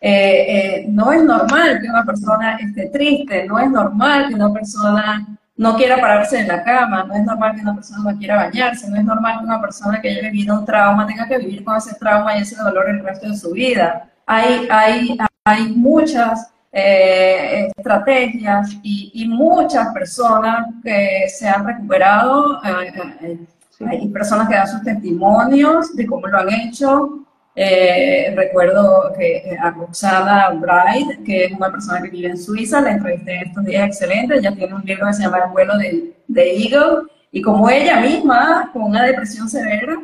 [0.00, 4.52] Eh, eh, no es normal que una persona esté triste, no es normal que una
[4.52, 5.24] persona
[5.56, 8.90] no quiera pararse en la cama, no es normal que una persona no quiera bañarse,
[8.90, 11.76] no es normal que una persona que haya vivido un trauma tenga que vivir con
[11.76, 14.10] ese trauma y ese dolor el resto de su vida.
[14.26, 22.60] Hay, hay, hay muchas eh, estrategias y, muchas personas que se han recuperado.
[22.64, 23.38] Eh, eh,
[23.86, 27.23] hay personas que dan sus testimonios de cómo lo han hecho.
[27.56, 33.36] Recuerdo que a Roxana Bright, que es una persona que vive en Suiza, la entrevisté
[33.36, 34.36] en estos días excelente.
[34.36, 37.08] Ella tiene un libro que se llama El vuelo de, de Eagle.
[37.30, 39.98] Y como ella misma, con una depresión severa,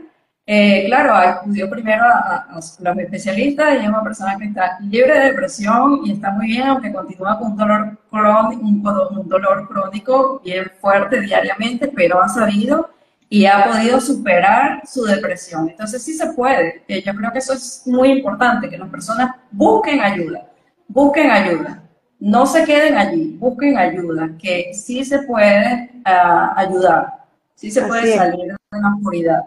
[0.52, 5.26] eh, claro, acudió primero a, los especialistas, ella es una persona que está libre de
[5.26, 10.68] depresión y está muy bien, aunque continúa con un dolor crónico, un, dolor crónico bien
[10.80, 12.90] fuerte diariamente, pero ha sabido
[13.32, 15.70] y ha podido superar su depresión.
[15.70, 16.82] Entonces sí se puede.
[16.88, 20.50] Eh, yo creo que eso es muy importante, que las personas busquen ayuda,
[20.88, 21.88] busquen ayuda.
[22.18, 28.16] No se queden allí, busquen ayuda, que sí se puede ah, ayudar, sí se puede
[28.16, 29.44] salir de la oscuridad.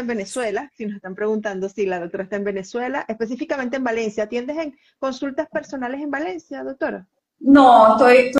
[0.00, 4.24] en Venezuela, si nos están preguntando si la doctora está en Venezuela, específicamente en Valencia.
[4.24, 7.06] ¿Atiendes en consultas personales en Valencia, doctora?
[7.40, 8.32] No, estoy,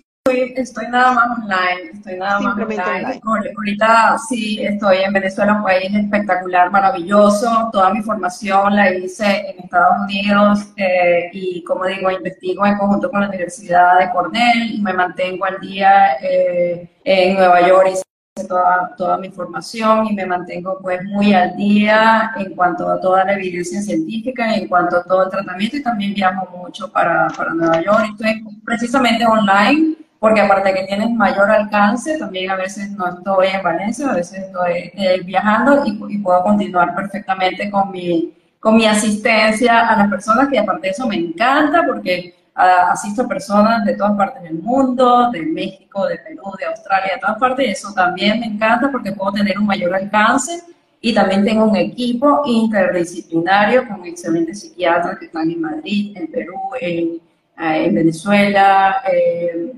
[0.57, 3.21] estoy, nada más online, estoy nada más online.
[3.57, 7.69] Ahorita sí estoy en Venezuela, un país espectacular, maravilloso.
[7.71, 13.11] Toda mi formación la hice en Estados Unidos eh, y, como digo, investigo en conjunto
[13.11, 18.05] con la Universidad de Cornell y me mantengo al día eh, en Nueva York.
[18.49, 23.25] Toda, toda mi formación y me mantengo pues muy al día en cuanto a toda
[23.25, 27.55] la evidencia científica, en cuanto a todo el tratamiento y también viajo mucho para, para
[27.55, 28.07] Nueva York.
[28.13, 33.63] Estoy precisamente online porque aparte que tienes mayor alcance, también a veces no estoy en
[33.63, 38.87] Valencia, a veces estoy eh, viajando y, y, puedo continuar perfectamente con mi, con mi
[38.87, 43.97] asistencia a las personas, que aparte de eso me encanta porque asisto a personas de
[43.97, 47.93] todas partes del mundo, de México, de Perú, de Australia, de todas partes, y eso
[47.93, 50.63] también me encanta porque puedo tener un mayor alcance
[51.01, 56.55] y también tengo un equipo interdisciplinario con excelentes psiquiatras que están en Madrid, en Perú,
[56.81, 57.21] en,
[57.59, 59.73] eh, en Venezuela, eh,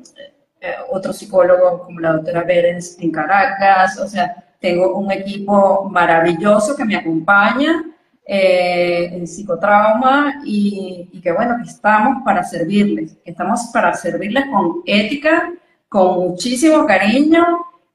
[0.61, 6.77] eh, otros psicólogos como la doctora Berens en Caracas, o sea, tengo un equipo maravilloso
[6.77, 7.85] que me acompaña
[8.29, 14.47] eh, en psicotrauma y, y, que bueno, que estamos para servirles, que estamos para servirles
[14.47, 15.53] con ética,
[15.89, 17.45] con muchísimo cariño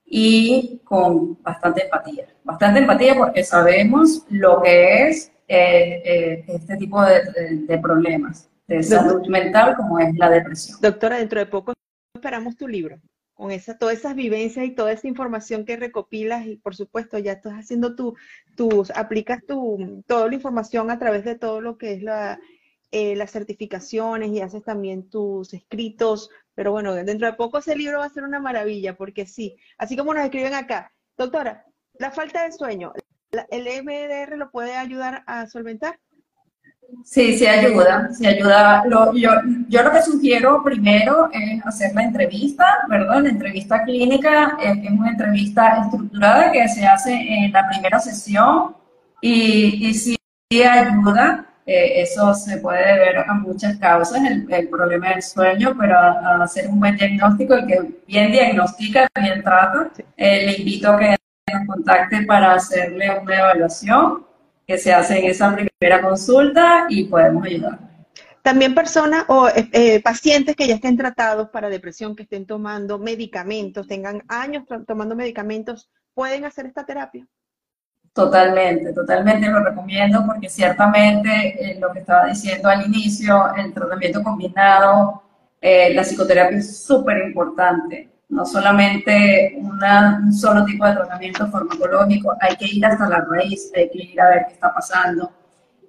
[0.05, 2.27] y con bastante empatía.
[2.45, 8.49] Bastante empatía porque sabemos lo que es eh, eh, este tipo de, de, de, problemas
[8.67, 10.77] de salud mental como es la depresión.
[10.81, 11.73] Doctora, dentro de poco
[12.15, 13.01] esperamos tu libro
[13.41, 17.31] con esa, todas esas vivencias y toda esa información que recopilas y por supuesto ya
[17.31, 18.15] estás haciendo tu,
[18.55, 22.39] tus, aplicas tu, toda la información a través de todo lo que es la,
[22.91, 27.97] eh, las certificaciones y haces también tus escritos, pero bueno, dentro de poco ese libro
[27.97, 32.43] va a ser una maravilla porque sí, así como nos escriben acá, doctora, la falta
[32.43, 32.93] de sueño,
[33.49, 35.99] ¿el MDR lo puede ayudar a solventar?
[37.03, 38.83] Sí, sí ayuda, sí ayuda.
[38.85, 39.31] Lo, yo,
[39.67, 43.21] yo lo que sugiero primero es hacer la entrevista, ¿verdad?
[43.21, 48.75] La entrevista clínica es, es una entrevista estructurada que se hace en la primera sesión
[49.21, 50.17] y, y sí
[50.51, 51.45] ayuda.
[51.65, 56.11] Eh, eso se puede ver a muchas causas, el, el problema del sueño, pero a,
[56.11, 59.89] a, hacer un buen diagnóstico y que bien diagnostica, bien trata.
[60.17, 61.15] Eh, le invito a que
[61.53, 64.30] nos contacte para hacerle una evaluación
[64.71, 67.79] que se hace en esa primera consulta y podemos ayudar.
[68.41, 72.97] También personas o eh, eh, pacientes que ya estén tratados para depresión, que estén tomando
[72.97, 77.27] medicamentos, tengan años tomando medicamentos, ¿pueden hacer esta terapia?
[78.13, 84.21] Totalmente, totalmente lo recomiendo porque ciertamente eh, lo que estaba diciendo al inicio, el tratamiento
[84.21, 85.23] combinado,
[85.61, 92.55] eh, la psicoterapia es súper importante no solamente un solo tipo de tratamiento farmacológico, hay
[92.55, 95.31] que ir hasta la raíz, hay que ir a ver qué está pasando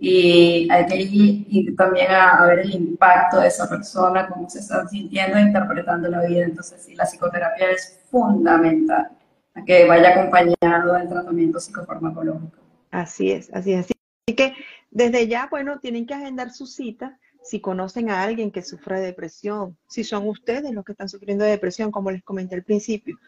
[0.01, 4.59] y hay que ir, también a, a, ver el impacto de esa persona, cómo se
[4.59, 6.45] está sintiendo e interpretando la vida.
[6.45, 9.11] Entonces, sí, la psicoterapia es fundamental,
[9.55, 12.59] a que vaya acompañado del tratamiento psicofarmacológico.
[12.91, 13.87] Así es, así es.
[14.27, 14.55] Así que
[14.91, 19.07] desde ya, bueno, tienen que agendar su cita si conocen a alguien que sufra de
[19.07, 23.19] depresión, si son ustedes los que están sufriendo de depresión, como les comenté al principio,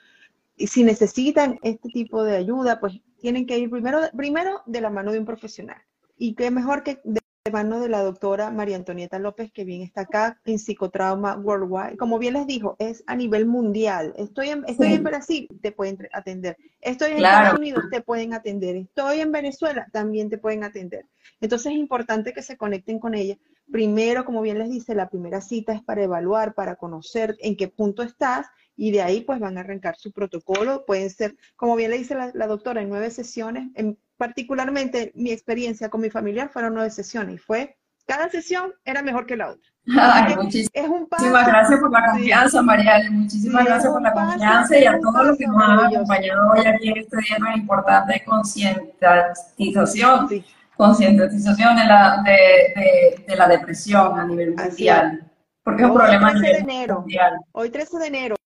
[0.56, 4.90] y si necesitan este tipo de ayuda, pues tienen que ir primero, primero de la
[4.90, 5.82] mano de un profesional.
[6.16, 7.20] Y qué mejor que de
[7.52, 11.98] mano de la doctora María Antonieta López, que bien está acá en Psicotrauma Worldwide.
[11.98, 14.14] Como bien les dijo, es a nivel mundial.
[14.16, 14.94] Estoy en, estoy sí.
[14.94, 16.56] en Brasil, te pueden atender.
[16.80, 17.38] Estoy en claro.
[17.38, 18.76] Estados Unidos, te pueden atender.
[18.76, 21.04] Estoy en Venezuela, también te pueden atender.
[21.40, 23.36] Entonces es importante que se conecten con ella
[23.70, 27.68] Primero, como bien les dice, la primera cita es para evaluar, para conocer en qué
[27.68, 28.46] punto estás
[28.76, 30.84] y de ahí pues van a arrancar su protocolo.
[30.86, 33.68] Pueden ser, como bien le dice la, la doctora, en nueve sesiones.
[33.74, 39.02] En, particularmente mi experiencia con mi familiar fueron nueve sesiones y fue, cada sesión era
[39.02, 39.68] mejor que la otra.
[39.98, 40.34] Ay,
[40.72, 42.64] es un paso, muchísimas gracias por la confianza, sí.
[42.64, 43.10] Mariale.
[43.10, 46.66] Muchísimas sí, gracias por la confianza y a todos los que nos han acompañado hoy
[46.66, 50.28] aquí en este día tan importante de concientización.
[50.28, 50.44] Sí
[50.76, 52.32] concientización de la, de,
[52.80, 55.30] de, de, la depresión a nivel mundial.
[55.62, 57.40] Porque es un hoy problema 13 de enero, mundial.
[57.52, 58.36] Hoy 13 de enero,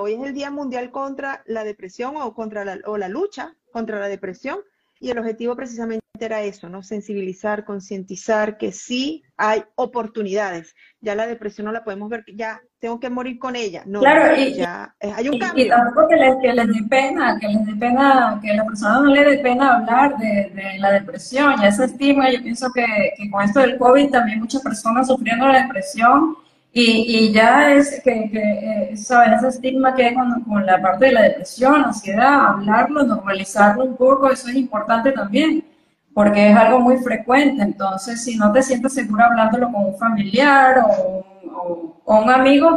[0.00, 4.00] hoy es el Día Mundial contra la Depresión o contra la, o la lucha contra
[4.00, 4.58] la depresión
[5.04, 6.82] y el objetivo precisamente era eso, ¿no?
[6.82, 10.74] Sensibilizar, concientizar que sí hay oportunidades.
[11.02, 13.82] Ya la depresión no la podemos ver, ya tengo que morir con ella.
[13.84, 15.66] No, claro, y, ya hay un cambio.
[15.66, 18.64] Y, tampoco que les, que les dé pena, que les dé pena, que a la
[18.64, 22.30] persona no le dé pena hablar de, de la depresión y ese estigma.
[22.30, 22.86] Yo pienso que,
[23.18, 26.34] que, con esto del COVID también muchas personas sufriendo la depresión
[26.76, 29.38] y, y ya es que, que eh, ¿sabes?
[29.38, 33.96] ese estigma que hay con, con la parte de la depresión, ansiedad, hablarlo, normalizarlo un
[33.96, 35.64] poco, eso es importante también
[36.12, 37.62] porque es algo muy frecuente.
[37.62, 42.76] Entonces, si no te sientes segura hablándolo con un familiar o, o, o un amigo,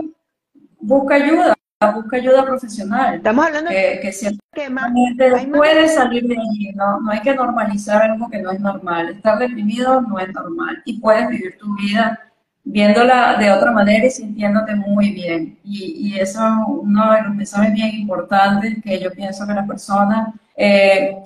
[0.79, 1.55] busca ayuda,
[1.95, 3.15] busca ayuda profesional.
[3.15, 6.99] Estamos hablando que, que ciertamente puede salir de allí, ¿no?
[7.01, 9.09] no hay que normalizar algo que no es normal.
[9.09, 12.26] Estar deprimido no es normal y puedes vivir tu vida
[12.69, 15.57] viéndola de otra manera y sintiéndote muy bien.
[15.63, 19.67] Y, y eso es uno de los mensajes bien importantes que yo pienso que las
[19.67, 21.17] personas eh,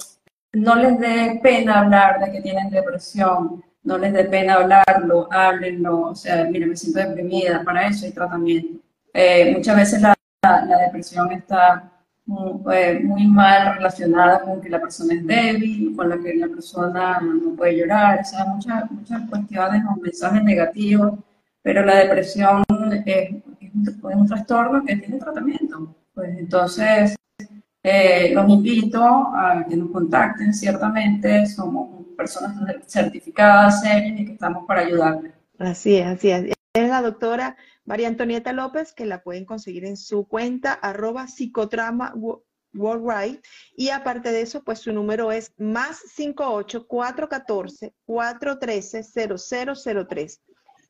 [0.53, 6.01] no les dé pena hablar de que tienen depresión, no les dé pena hablarlo, háblenlo,
[6.09, 8.79] o sea, mira, me siento deprimida, para eso hay tratamiento.
[9.13, 11.91] Eh, muchas veces la, la, depresión está
[12.73, 17.19] eh, muy, mal relacionada con que la persona es débil, con la que la persona
[17.21, 21.13] no puede llorar, o sea, muchas, muchas cuestiones o mensajes negativos,
[21.61, 22.63] pero la depresión
[23.05, 23.31] es,
[24.03, 25.95] un, trastorno que tiene tratamiento.
[26.13, 27.15] Pues entonces,
[27.83, 32.55] eh, los invito a que nos contacten, ciertamente somos personas
[32.87, 35.33] certificadas, serias y que estamos para ayudarles.
[35.57, 36.53] Así es, así es.
[36.73, 42.13] Es la doctora María Antonieta López, que la pueden conseguir en su cuenta arroba psicotrama
[42.73, 43.41] worldwide.
[43.75, 49.03] Y aparte de eso, pues su número es más 58 414 413
[50.05, 50.41] 0003.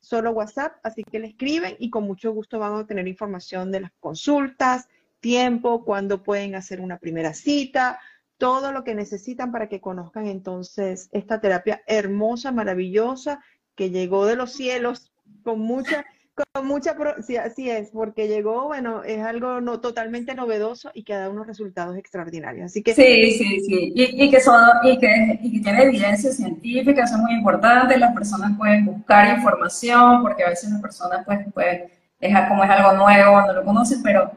[0.02, 3.82] Solo WhatsApp, así que le escriben y con mucho gusto van a obtener información de
[3.82, 4.90] las consultas,
[5.20, 8.00] tiempo, cuándo pueden hacer una primera cita,
[8.38, 13.44] todo lo que necesitan para que conozcan entonces esta terapia hermosa, maravillosa,
[13.76, 16.06] que llegó de los cielos con mucha
[16.52, 21.14] con mucha, sí, así es, porque llegó, bueno, es algo no totalmente novedoso y que
[21.14, 22.66] da unos resultados extraordinarios.
[22.66, 26.32] Así que sí, sí, sí, y, y que son y que, y que tiene evidencia
[26.32, 27.98] científica, eso es muy importante.
[27.98, 31.82] Las personas pueden buscar información, porque a veces las personas pues, pues
[32.20, 34.32] es como es algo nuevo, no lo conocen, pero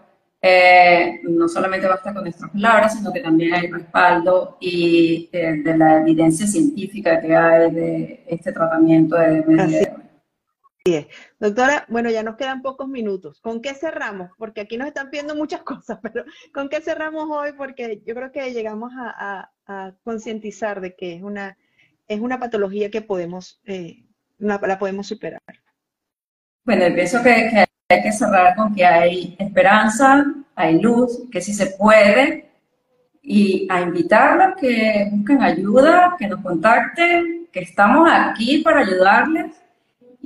[0.47, 5.77] eh, no solamente basta con nuestras palabras, sino que también hay respaldo y eh, de
[5.79, 10.04] la evidencia científica que hay de este tratamiento de demencia.
[11.41, 13.41] Doctora, bueno, ya nos quedan pocos minutos.
[13.41, 14.31] ¿Con qué cerramos?
[14.37, 17.53] Porque aquí nos están pidiendo muchas cosas, pero ¿con qué cerramos hoy?
[17.57, 19.51] Porque yo creo que llegamos a,
[20.03, 21.57] concientizar de que es una,
[22.07, 24.05] es una patología que podemos, eh,
[24.37, 25.41] la podemos superar.
[26.67, 31.55] Bueno, pienso que, que, hay que cerrar con que hay esperanza, hay luz, que sí
[31.55, 32.51] se puede,
[33.23, 39.64] y a invitarlos que busquen ayuda, que nos contacten, que estamos aquí para ayudarles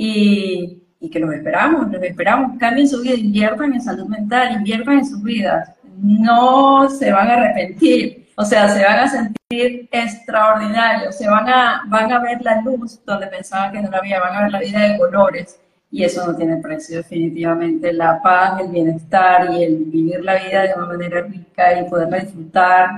[0.00, 4.98] y, y que los esperamos, los esperamos, cambien su vida, inviertan en salud mental, inviertan
[4.98, 11.16] en sus vidas, no se van a arrepentir, o sea, se van a sentir extraordinarios,
[11.16, 14.36] se van a, van a ver la luz donde pensaban que no la había, van
[14.36, 15.58] a ver la vida de colores
[15.90, 17.92] y eso no tiene precio definitivamente.
[17.92, 22.20] La paz, el bienestar y el vivir la vida de una manera rica y poderla
[22.20, 22.90] disfrutar,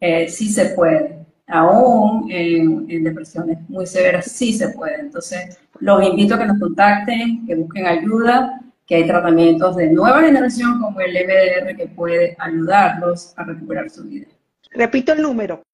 [0.00, 1.24] eh, sí se puede.
[1.46, 5.00] Aún en, en depresiones muy severas, sí se puede.
[5.00, 10.22] Entonces, los invito a que nos contacten, que busquen ayuda, que hay tratamientos de nueva
[10.22, 14.28] generación como el MDR que puede ayudarlos a recuperar su vida.
[14.70, 15.64] Repito el número,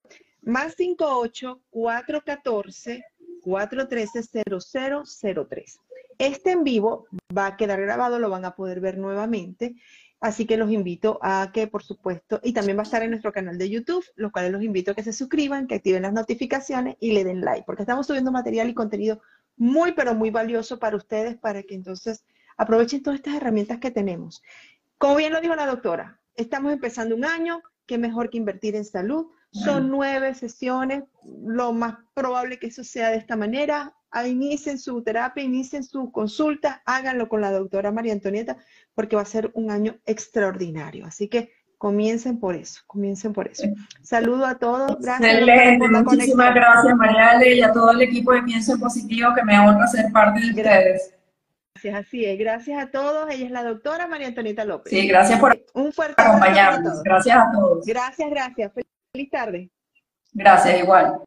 [0.40, 3.04] más 58 414
[3.42, 4.22] 413
[4.58, 5.80] 0003.
[6.18, 7.06] Este en vivo
[7.36, 9.76] va a quedar grabado, lo van a poder ver nuevamente.
[10.20, 13.32] Así que los invito a que, por supuesto, y también va a estar en nuestro
[13.32, 16.96] canal de YouTube, los cuales los invito a que se suscriban, que activen las notificaciones
[16.98, 19.20] y le den like, porque estamos subiendo material y contenido
[19.58, 22.24] muy, pero muy valioso para ustedes, para que entonces
[22.56, 24.42] aprovechen todas estas herramientas que tenemos.
[24.96, 28.84] Como bien lo dijo la doctora, estamos empezando un año, qué mejor que invertir en
[28.84, 29.26] salud.
[29.50, 33.94] Son nueve sesiones, lo más probable que eso sea de esta manera.
[34.26, 38.58] Inicien su terapia, inicien su consulta, háganlo con la doctora María Antonieta,
[38.94, 41.06] porque va a ser un año extraordinario.
[41.06, 43.68] Así que Comiencen por eso, comiencen por eso.
[44.02, 44.98] Saludo a todos.
[44.98, 45.32] Gracias.
[45.32, 49.86] Excelente, muchísimas gracias Mariale y a todo el equipo de Pienso Positivo que me honra
[49.86, 51.14] ser parte de ustedes.
[51.74, 52.36] Gracias, así es.
[52.36, 53.30] Gracias a todos.
[53.30, 54.90] Ella es la doctora María Antonieta López.
[54.90, 57.00] Sí, gracias por un fuerte acompañarnos.
[57.04, 57.86] Gracias a todos.
[57.86, 58.72] Gracias, gracias.
[59.12, 59.70] Feliz tarde.
[60.32, 61.22] Gracias, igual.